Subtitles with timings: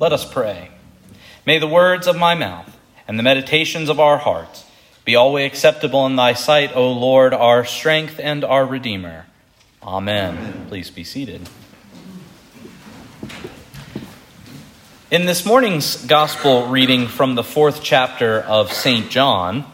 [0.00, 0.70] Let us pray.
[1.44, 2.74] May the words of my mouth
[3.06, 4.64] and the meditations of our hearts
[5.04, 9.26] be always acceptable in thy sight, O Lord, our strength and our Redeemer.
[9.82, 10.38] Amen.
[10.38, 10.66] Amen.
[10.68, 11.50] Please be seated.
[15.10, 19.10] In this morning's gospel reading from the fourth chapter of St.
[19.10, 19.70] John,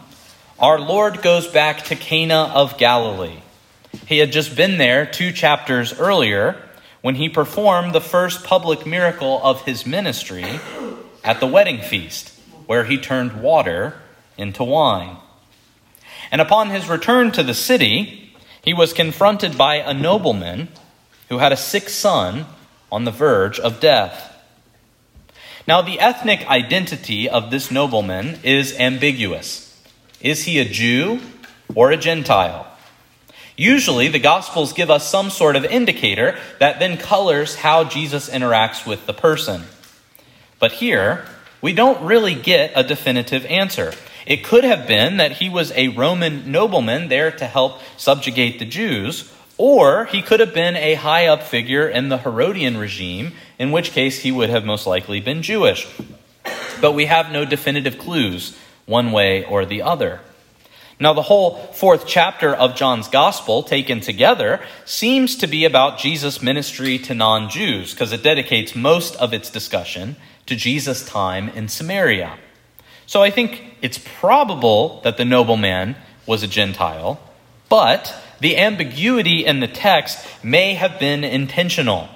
[0.59, 3.43] our Lord goes back to Cana of Galilee.
[4.05, 6.66] He had just been there two chapters earlier
[7.01, 10.59] when he performed the first public miracle of his ministry
[11.23, 13.95] at the wedding feast, where he turned water
[14.37, 15.17] into wine.
[16.31, 20.69] And upon his return to the city, he was confronted by a nobleman
[21.29, 22.45] who had a sick son
[22.91, 24.33] on the verge of death.
[25.67, 29.81] Now, the ethnic identity of this nobleman is ambiguous.
[30.21, 31.19] Is he a Jew
[31.75, 32.65] or a Gentile?
[33.57, 38.85] Usually, the Gospels give us some sort of indicator that then colors how Jesus interacts
[38.85, 39.63] with the person.
[40.59, 41.25] But here,
[41.59, 43.93] we don't really get a definitive answer.
[44.27, 48.65] It could have been that he was a Roman nobleman there to help subjugate the
[48.65, 53.71] Jews, or he could have been a high up figure in the Herodian regime, in
[53.71, 55.87] which case he would have most likely been Jewish.
[56.79, 60.19] But we have no definitive clues one way or the other.
[60.99, 66.41] Now, the whole fourth chapter of John's Gospel, taken together, seems to be about Jesus'
[66.41, 70.15] ministry to non Jews, because it dedicates most of its discussion
[70.47, 72.37] to Jesus' time in Samaria.
[73.05, 75.95] So I think it's probable that the nobleman
[76.25, 77.19] was a Gentile,
[77.69, 82.09] but the ambiguity in the text may have been intentional.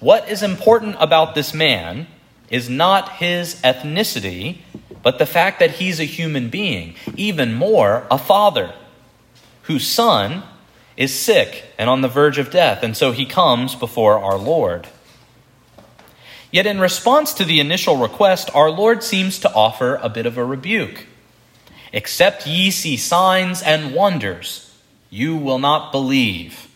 [0.00, 2.08] What is important about this man
[2.50, 4.58] is not his ethnicity,
[5.02, 8.74] but the fact that he's a human being, even more, a father,
[9.62, 10.42] whose son
[10.96, 14.88] is sick and on the verge of death, and so he comes before our Lord.
[16.50, 20.36] Yet, in response to the initial request, our Lord seems to offer a bit of
[20.36, 21.06] a rebuke.
[21.92, 24.76] Except ye see signs and wonders,
[25.10, 26.69] you will not believe.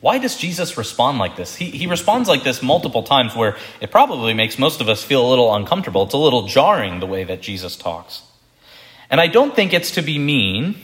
[0.00, 1.56] Why does Jesus respond like this?
[1.56, 5.26] He, he responds like this multiple times where it probably makes most of us feel
[5.26, 6.04] a little uncomfortable.
[6.04, 8.22] It's a little jarring the way that Jesus talks.
[9.10, 10.76] And I don't think it's to be mean.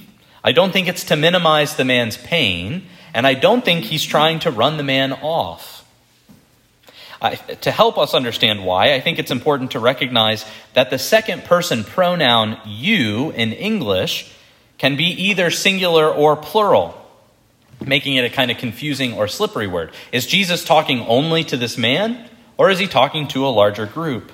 [0.42, 2.86] I don't think it's to minimize the man's pain.
[3.12, 5.84] And I don't think he's trying to run the man off.
[7.22, 10.44] I, to help us understand why, I think it's important to recognize
[10.74, 14.32] that the second person pronoun you in English
[14.76, 17.00] can be either singular or plural
[17.86, 19.92] making it a kind of confusing or slippery word.
[20.12, 24.32] Is Jesus talking only to this man, or is he talking to a larger group?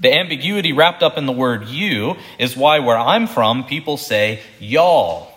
[0.00, 4.40] The ambiguity wrapped up in the word you is why, where I'm from, people say
[4.58, 5.30] y'all.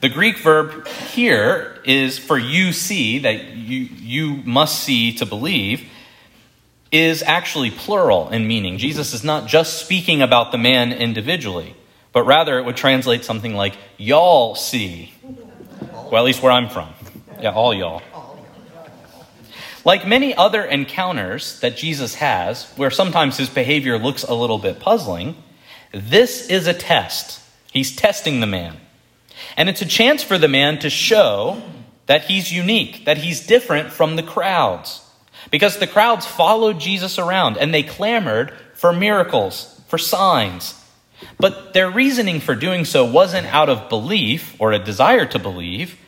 [0.00, 5.88] the Greek verb here is for you see, that you, you must see to believe,
[6.90, 8.78] is actually plural in meaning.
[8.78, 11.76] Jesus is not just speaking about the man individually
[12.14, 15.12] but rather it would translate something like, y'all see.
[15.92, 16.88] Well, at least where I'm from.
[17.40, 18.02] Yeah, all y'all.
[19.84, 24.78] Like many other encounters that Jesus has, where sometimes his behavior looks a little bit
[24.80, 25.36] puzzling,
[25.92, 27.42] this is a test.
[27.72, 28.76] He's testing the man.
[29.56, 31.62] And it's a chance for the man to show
[32.06, 35.04] that he's unique, that he's different from the crowds.
[35.50, 40.80] Because the crowds followed Jesus around and they clamored for miracles, for signs,
[41.38, 45.98] but their reasoning for doing so wasn't out of belief or a desire to believe,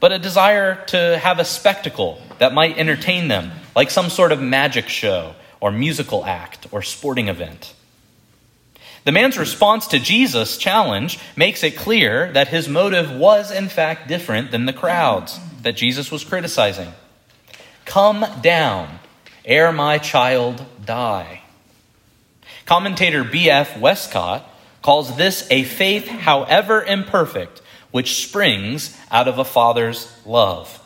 [0.00, 4.40] but a desire to have a spectacle that might entertain them, like some sort of
[4.40, 7.74] magic show or musical act or sporting event.
[9.04, 14.08] The man's response to Jesus' challenge makes it clear that his motive was, in fact,
[14.08, 16.92] different than the crowds that Jesus was criticizing.
[17.84, 18.98] Come down,
[19.44, 21.42] ere my child die.
[22.66, 23.78] Commentator B.F.
[23.78, 24.44] Westcott
[24.86, 27.60] calls this a faith, however imperfect,
[27.90, 30.80] which springs out of a father's love.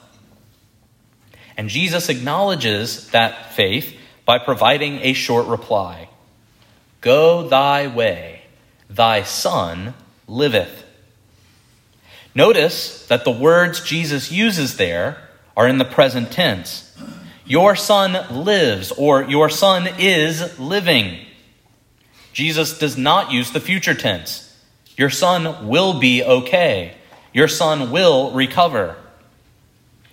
[1.54, 6.08] And Jesus acknowledges that faith by providing a short reply
[7.02, 8.44] Go thy way,
[8.88, 9.92] thy son
[10.26, 10.82] liveth.
[12.34, 16.90] Notice that the words Jesus uses there are in the present tense.
[17.44, 21.26] Your son lives, or your son is living.
[22.32, 24.46] Jesus does not use the future tense.
[24.96, 26.94] Your son will be okay.
[27.32, 28.96] Your son will recover.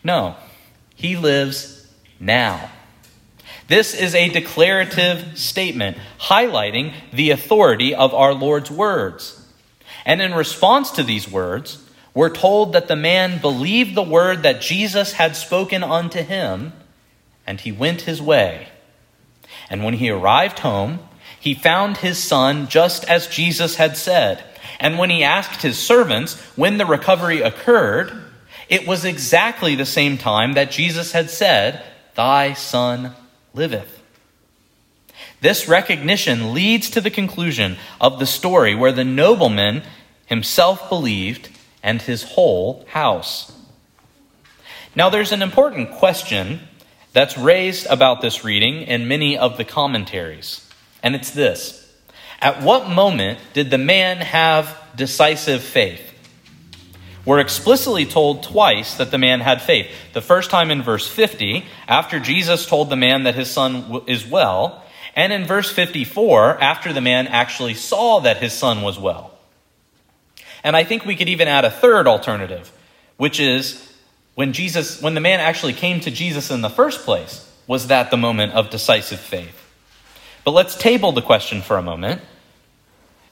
[0.04, 0.36] No,
[0.96, 1.88] he lives
[2.20, 2.72] now.
[3.68, 9.46] This is a declarative statement highlighting the authority of our Lord's words.
[10.06, 14.62] And in response to these words, we're told that the man believed the word that
[14.62, 16.72] Jesus had spoken unto him
[17.46, 18.70] and he went his way.
[19.70, 21.00] And when he arrived home,
[21.48, 24.44] he found his son just as Jesus had said.
[24.82, 28.12] And when he asked his servants when the recovery occurred,
[28.68, 31.82] it was exactly the same time that Jesus had said,
[32.16, 33.16] Thy son
[33.54, 34.04] liveth.
[35.40, 39.84] This recognition leads to the conclusion of the story where the nobleman
[40.26, 41.48] himself believed
[41.82, 43.54] and his whole house.
[44.98, 46.60] Now, there's an important question
[47.14, 50.67] that's raised about this reading in many of the commentaries,
[51.08, 51.90] and it's this
[52.42, 56.04] At what moment did the man have decisive faith?
[57.24, 59.88] We're explicitly told twice that the man had faith.
[60.12, 64.28] The first time in verse 50, after Jesus told the man that his son is
[64.28, 64.84] well,
[65.16, 69.32] and in verse 54, after the man actually saw that his son was well.
[70.62, 72.70] And I think we could even add a third alternative,
[73.16, 73.94] which is
[74.36, 78.12] when Jesus when the man actually came to Jesus in the first place, was that
[78.12, 79.67] the moment of decisive faith?
[80.48, 82.22] But let's table the question for a moment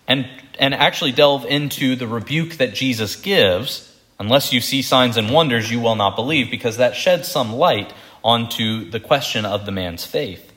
[0.05, 0.27] and
[0.59, 3.89] and actually delve into the rebuke that Jesus gives.
[4.19, 7.93] Unless you see signs and wonders, you will not believe, because that sheds some light
[8.21, 10.51] onto the question of the man's faith.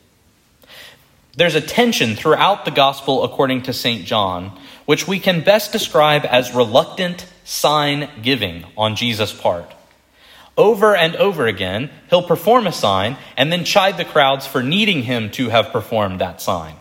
[1.37, 4.05] There's a tension throughout the gospel according to St.
[4.05, 9.73] John, which we can best describe as reluctant sign giving on Jesus' part.
[10.59, 15.05] Over and over again, he'll perform a sign and then chide the crowds for needing
[15.05, 16.75] him to have performed that sign.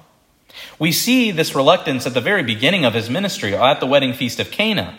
[0.79, 4.39] We see this reluctance at the very beginning of his ministry at the wedding feast
[4.39, 4.97] of Cana,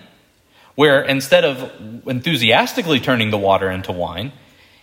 [0.77, 1.73] where instead of
[2.07, 4.33] enthusiastically turning the water into wine,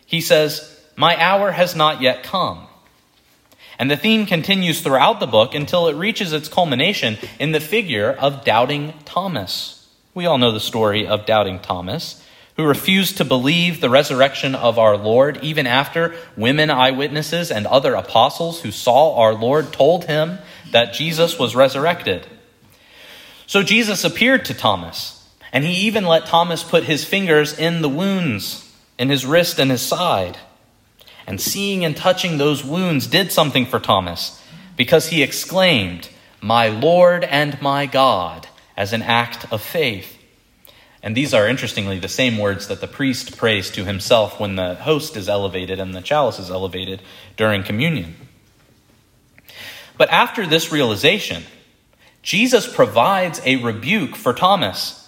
[0.06, 2.68] he says, My hour has not yet come.
[3.80, 8.12] And the theme continues throughout the book until it reaches its culmination in the figure
[8.12, 9.88] of doubting Thomas.
[10.14, 12.22] We all know the story of doubting Thomas,
[12.58, 17.96] who refused to believe the resurrection of our Lord even after women eyewitnesses and other
[17.96, 20.40] apostles who saw our Lord told him
[20.72, 22.26] that Jesus was resurrected.
[23.46, 27.90] So Jesus appeared to Thomas, and he even let Thomas put his fingers in the
[27.90, 28.66] wounds
[28.98, 30.38] in his wrist and his side.
[31.28, 34.42] And seeing and touching those wounds did something for Thomas,
[34.78, 36.10] because he exclaimed,
[36.42, 38.48] My Lord and my God,
[38.78, 40.15] as an act of faith.
[41.06, 44.74] And these are, interestingly, the same words that the priest prays to himself when the
[44.74, 47.00] host is elevated and the chalice is elevated
[47.38, 48.16] during communion.
[50.00, 51.44] But after this realization,
[52.24, 55.08] Jesus provides a rebuke for Thomas.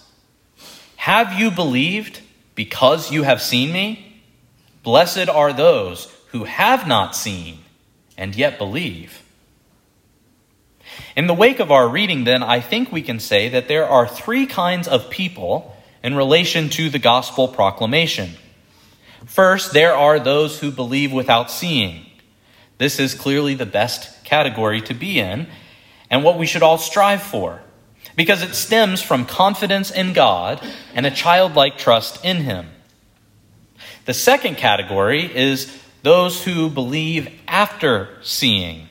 [0.98, 2.22] Have you believed
[2.54, 4.22] because you have seen me?
[4.84, 7.58] Blessed are those who have not seen
[8.16, 9.24] and yet believe.
[11.16, 14.08] In the wake of our reading, then, I think we can say that there are
[14.08, 15.74] three kinds of people
[16.08, 18.30] in relation to the gospel proclamation.
[19.26, 22.06] First, there are those who believe without seeing.
[22.78, 25.48] This is clearly the best category to be in,
[26.10, 27.62] and what we should all strive for,
[28.16, 32.70] because it stems from confidence in God and a childlike trust in Him.
[34.06, 38.87] The second category is those who believe after seeing.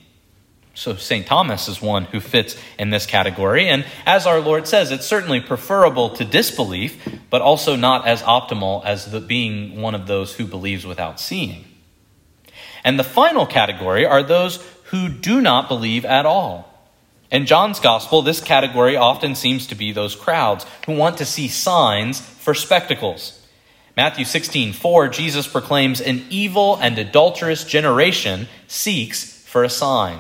[0.77, 1.27] So, St.
[1.27, 3.67] Thomas is one who fits in this category.
[3.67, 8.85] And as our Lord says, it's certainly preferable to disbelief, but also not as optimal
[8.85, 11.65] as the, being one of those who believes without seeing.
[12.85, 16.71] And the final category are those who do not believe at all.
[17.31, 21.49] In John's gospel, this category often seems to be those crowds who want to see
[21.49, 23.43] signs for spectacles.
[23.97, 30.19] Matthew 16, 4, Jesus proclaims, An evil and adulterous generation seeks for a sign.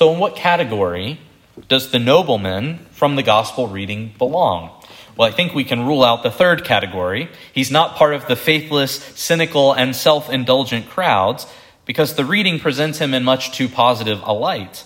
[0.00, 1.20] So, in what category
[1.68, 4.70] does the nobleman from the gospel reading belong?
[5.14, 7.28] Well, I think we can rule out the third category.
[7.52, 11.46] He's not part of the faithless, cynical, and self indulgent crowds
[11.84, 14.84] because the reading presents him in much too positive a light.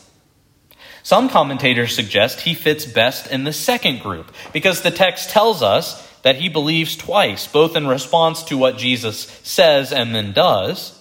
[1.04, 6.11] Some commentators suggest he fits best in the second group because the text tells us
[6.23, 11.00] that he believes twice, both in response to what Jesus says and then does.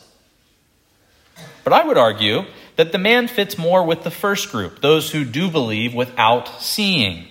[1.63, 5.23] But I would argue that the man fits more with the first group, those who
[5.23, 7.27] do believe without seeing.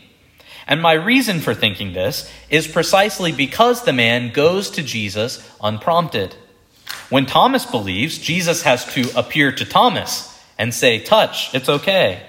[0.66, 6.34] And my reason for thinking this is precisely because the man goes to Jesus unprompted.
[7.11, 12.22] When Thomas believes, Jesus has to appear to Thomas and say, Touch, it's okay.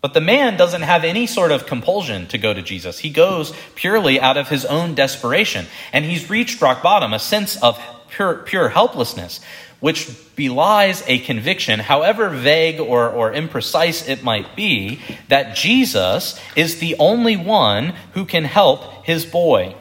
[0.00, 3.00] But the man doesn't have any sort of compulsion to go to Jesus.
[3.00, 5.66] He goes purely out of his own desperation.
[5.92, 7.78] And he's reached rock bottom, a sense of
[8.10, 9.40] pure, pure helplessness,
[9.80, 16.80] which belies a conviction, however vague or, or imprecise it might be, that Jesus is
[16.80, 19.76] the only one who can help his boy.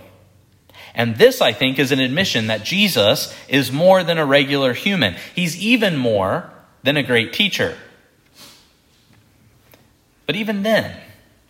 [0.93, 5.15] And this, I think, is an admission that Jesus is more than a regular human.
[5.35, 6.51] He's even more
[6.83, 7.77] than a great teacher.
[10.25, 10.99] But even then,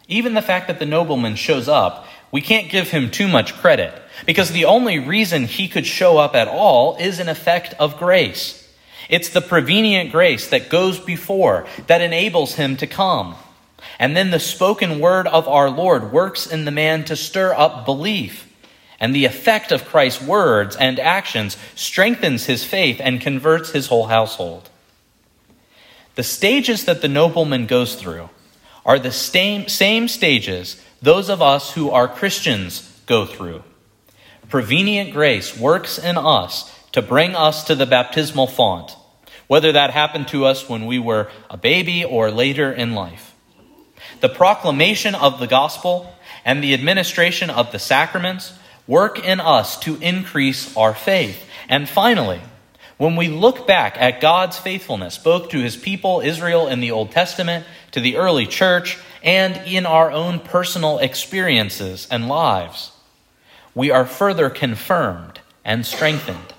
[0.08, 3.94] even the fact that the nobleman shows up, we can't give him too much credit
[4.26, 8.68] because the only reason he could show up at all is an effect of grace.
[9.10, 13.36] It's the prevenient grace that goes before that enables him to come.
[14.00, 17.86] And then the spoken word of our Lord works in the man to stir up
[17.86, 18.44] belief.
[19.00, 24.08] And the effect of Christ's words and actions strengthens his faith and converts his whole
[24.08, 24.70] household.
[26.16, 28.30] The stages that the nobleman goes through
[28.86, 33.64] are the same, same stages those of us who are Christians go through.
[34.50, 38.96] Prevenient grace works in us to bring us to the baptismal font,
[39.48, 43.36] whether that happened to us when we were a baby or later in life.
[44.22, 46.14] The proclamation of the gospel
[46.46, 48.54] and the administration of the sacraments
[48.88, 51.44] work in us to increase our faith.
[51.68, 52.42] And finally,
[52.98, 57.12] when we look back at God's faithfulness, both to his people, Israel, in the Old
[57.12, 62.92] Testament, to the early church, and in our own personal experiences and lives,
[63.74, 66.54] we are further confirmed and strengthened.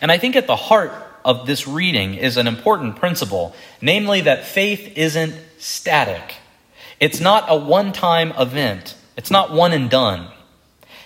[0.00, 0.92] And I think at the heart
[1.24, 6.36] of this reading is an important principle, namely that faith isn't static.
[6.98, 10.28] It's not a one time event, it's not one and done.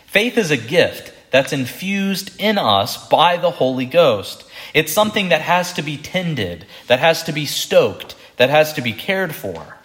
[0.06, 4.44] Faith is a gift that's infused in us by the Holy Ghost.
[4.72, 8.82] It's something that has to be tended, that has to be stoked, that has to
[8.82, 9.76] be cared for.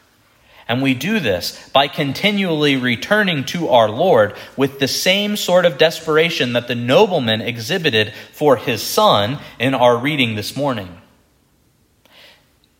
[0.70, 5.80] And we do this by continually returning to our Lord with the same sort of
[5.80, 11.02] desperation that the nobleman exhibited for his son in our reading this morning.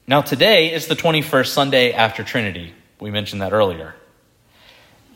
[0.06, 2.76] Now, today is the 21st Sunday after Trinity.
[3.00, 3.96] We mentioned that earlier.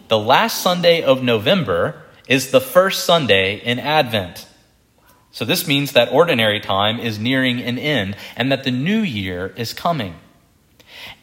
[0.07, 4.47] The last Sunday of November is the first Sunday in Advent.
[5.31, 9.53] So, this means that ordinary time is nearing an end and that the new year
[9.57, 10.15] is coming.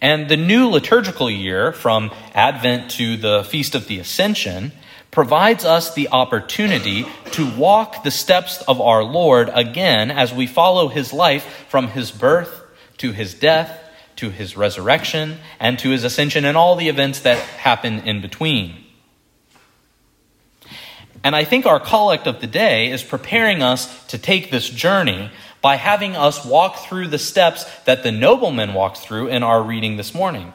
[0.00, 4.72] And the new liturgical year, from Advent to the Feast of the Ascension,
[5.10, 10.88] provides us the opportunity to walk the steps of our Lord again as we follow
[10.88, 12.62] his life from his birth
[12.98, 13.80] to his death
[14.20, 18.84] to his resurrection and to his ascension and all the events that happen in between.
[21.22, 25.30] And I think our collect of the day is preparing us to take this journey
[25.60, 29.96] by having us walk through the steps that the nobleman walked through in our reading
[29.96, 30.52] this morning.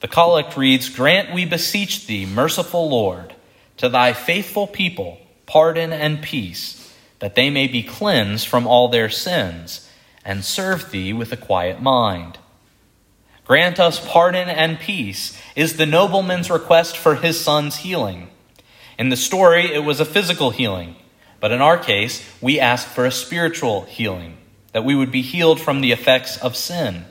[0.00, 3.34] The collect reads Grant, we beseech thee, merciful Lord,
[3.76, 9.10] to thy faithful people pardon and peace, that they may be cleansed from all their
[9.10, 9.90] sins,
[10.24, 12.38] and serve thee with a quiet mind.
[13.44, 18.30] Grant us pardon and peace, is the nobleman's request for his son's healing.
[19.00, 20.94] In the story, it was a physical healing.
[21.40, 24.36] But in our case, we ask for a spiritual healing,
[24.72, 27.06] that we would be healed from the effects of sin.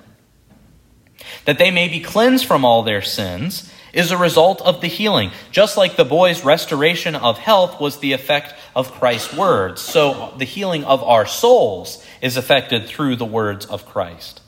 [1.45, 5.31] That they may be cleansed from all their sins is a result of the healing.
[5.49, 10.45] Just like the boy's restoration of health was the effect of Christ's words, so the
[10.45, 14.41] healing of our souls is effected through the words of Christ.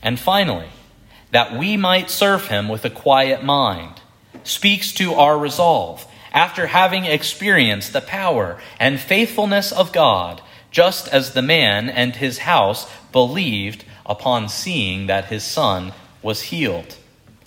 [0.00, 0.70] And finally,
[1.32, 4.00] that we might serve him with a quiet mind
[4.42, 11.32] speaks to our resolve after having experienced the power and faithfulness of God, just as
[11.32, 16.96] the man and his house believed upon seeing that his son was healed.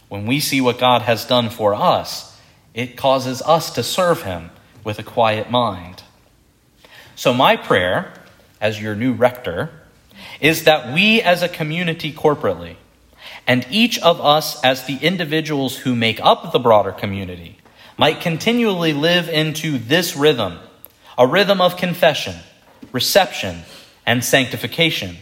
[0.08, 2.36] When we see what God has done for us,
[2.74, 4.50] it causes us to serve him
[4.84, 6.01] with a quiet mind.
[7.15, 8.12] So, my prayer,
[8.60, 9.69] as your new rector,
[10.41, 12.77] is that we as a community corporately,
[13.46, 17.60] and each of us as the individuals who make up the broader community,
[18.00, 20.58] might continually live into this rhythm
[21.18, 22.34] a rhythm of confession,
[22.94, 23.63] reception,
[24.06, 25.18] and sanctification.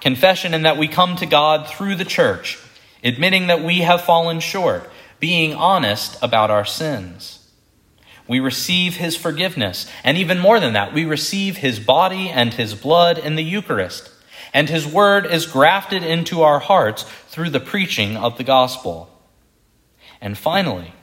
[0.00, 2.58] Confession in that we come to God through the church,
[3.04, 7.48] admitting that we have fallen short, being honest about our sins.
[8.26, 12.74] We receive his forgiveness, and even more than that, we receive his body and his
[12.74, 14.10] blood in the Eucharist,
[14.52, 19.08] and his word is grafted into our hearts through the preaching of the gospel.
[20.20, 20.94] And finally,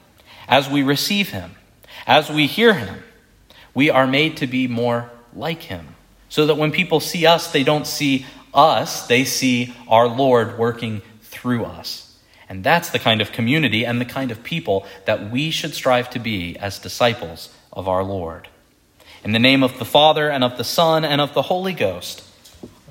[0.50, 1.52] as we receive him,
[2.06, 3.04] as we hear him,
[3.74, 5.96] we are made to be more like him.
[6.28, 11.02] So that when people see us, they don't see us, they see our Lord working
[11.22, 12.18] through us.
[12.50, 16.10] And that's the kind of community and the kind of people that we should strive
[16.12, 18.48] to be as disciples of our Lord.
[19.24, 22.24] In the name of the Father, and of the Son, and of the Holy Ghost.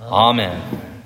[0.00, 0.62] Amen.
[0.62, 0.97] Amen.